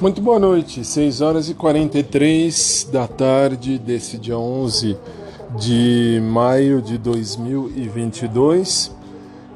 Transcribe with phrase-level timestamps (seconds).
[0.00, 4.96] Muito boa noite, 6 horas e 43 da tarde desse dia 11
[5.58, 8.94] de maio de 2022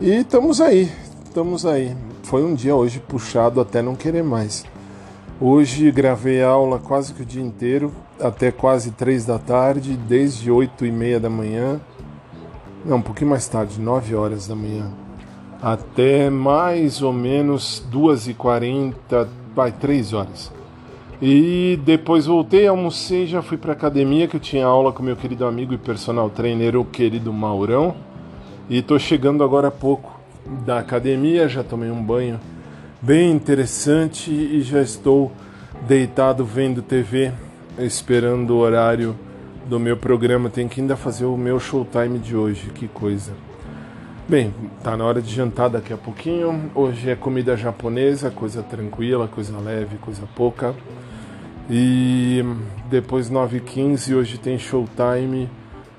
[0.00, 0.90] e estamos aí,
[1.24, 1.96] estamos aí.
[2.22, 4.64] Foi um dia hoje puxado até não querer mais.
[5.40, 10.86] Hoje gravei aula quase que o dia inteiro, até quase 3 da tarde, desde 8
[10.86, 11.80] e meia da manhã,
[12.84, 14.92] não, um pouquinho mais tarde, 9 horas da manhã,
[15.64, 20.52] até mais ou menos 2 e 40 vai, 3 horas.
[21.22, 25.46] E depois voltei, almocei, já fui para academia que eu tinha aula com meu querido
[25.46, 27.96] amigo e personal trainer, o querido Maurão.
[28.68, 30.20] E tô chegando agora há pouco
[30.66, 32.38] da academia, já tomei um banho
[33.00, 35.32] bem interessante e já estou
[35.88, 37.32] deitado vendo TV,
[37.78, 39.16] esperando o horário
[39.64, 40.50] do meu programa.
[40.50, 43.32] Tenho que ainda fazer o meu showtime de hoje, que coisa.
[44.26, 46.70] Bem, tá na hora de jantar daqui a pouquinho.
[46.74, 50.74] Hoje é comida japonesa, coisa tranquila, coisa leve, coisa pouca.
[51.68, 52.42] E
[52.88, 55.46] depois 9h15, hoje tem showtime.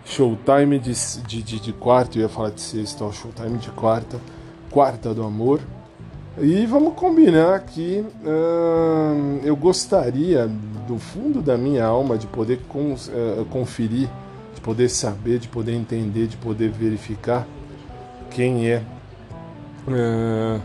[0.03, 4.19] Showtime de, de, de, de quarta, eu ia falar de sexta, ó, showtime de quarta.
[4.71, 5.61] Quarta do amor.
[6.41, 8.03] E vamos combinar que
[9.43, 10.49] eu gostaria,
[10.87, 14.09] do fundo da minha alma, de poder uh, conferir,
[14.55, 17.45] de poder saber, de poder entender, de poder verificar
[18.35, 18.83] quem é
[19.87, 20.61] uh,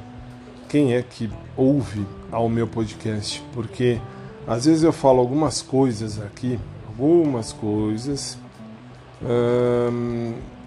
[0.68, 4.00] quem é que ouve ao meu podcast, porque
[4.44, 8.36] às vezes eu falo algumas coisas aqui, algumas coisas,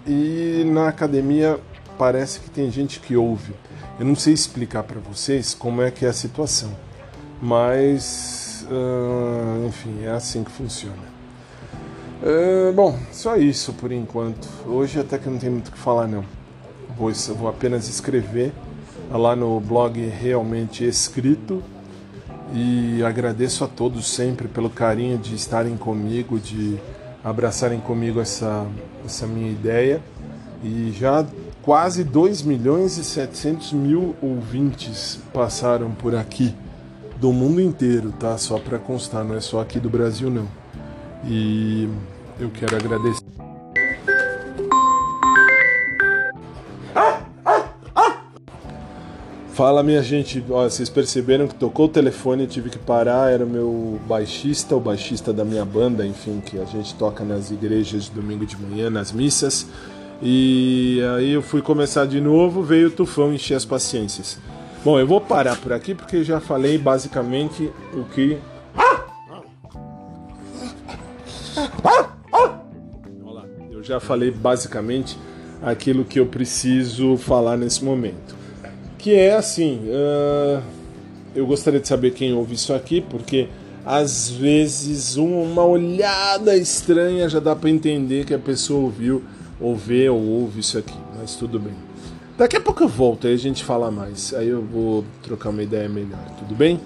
[0.06, 1.60] e na academia
[1.98, 3.52] parece que tem gente que ouve.
[3.98, 6.74] Eu não sei explicar para vocês como é que é a situação,
[7.40, 11.14] mas uh, enfim, é assim que funciona.
[12.22, 14.48] Uh, bom, só isso por enquanto.
[14.66, 16.24] Hoje até que não tem muito o que falar não.
[16.96, 18.52] Vou, vou apenas escrever
[19.10, 21.62] lá no blog realmente escrito
[22.52, 26.78] e agradeço a todos sempre pelo carinho de estarem comigo, de
[27.22, 28.66] abraçarem comigo essa,
[29.04, 30.00] essa minha ideia.
[30.62, 31.26] E já
[31.62, 36.54] quase 2 milhões e 700 mil ouvintes passaram por aqui,
[37.18, 38.36] do mundo inteiro, tá?
[38.38, 40.48] Só para constar, não é só aqui do Brasil, não.
[41.26, 41.88] E
[42.38, 43.23] eu quero agradecer.
[49.54, 53.48] Fala minha gente, Ó, vocês perceberam que tocou o telefone, tive que parar, era o
[53.48, 58.10] meu baixista, o baixista da minha banda, enfim, que a gente toca nas igrejas de
[58.10, 59.68] domingo de manhã, nas missas.
[60.20, 64.40] E aí eu fui começar de novo, veio o tufão encher as paciências.
[64.84, 68.36] Bom, eu vou parar por aqui porque já falei basicamente o que.
[73.22, 75.16] Olha lá, eu já falei basicamente
[75.62, 78.42] aquilo que eu preciso falar nesse momento
[79.04, 80.62] que é assim, uh,
[81.34, 83.48] eu gostaria de saber quem ouve isso aqui, porque
[83.84, 89.22] às vezes uma olhada estranha já dá para entender que a pessoa ouviu,
[89.60, 91.74] ou vê ou ouve isso aqui, mas tudo bem.
[92.38, 95.62] Daqui a pouco eu volto, aí a gente fala mais, aí eu vou trocar uma
[95.62, 96.80] ideia melhor, tudo bem?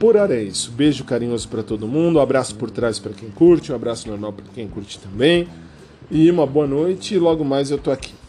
[0.00, 0.72] Por hora é isso.
[0.72, 4.32] Beijo carinhoso para todo mundo, um abraço por trás para quem curte, um abraço normal
[4.32, 5.46] para quem curte também.
[6.10, 8.21] E uma boa noite e logo mais eu tô aqui.